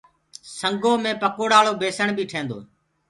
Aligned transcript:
سنگو 0.59 0.93
مي 1.03 1.11
پڪوڙآݪو 1.21 1.73
بيسڻ 1.81 2.07
بي 2.17 2.23
ٺيندوئي 2.31 2.63